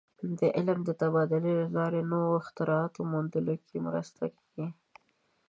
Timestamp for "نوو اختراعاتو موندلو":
2.13-3.55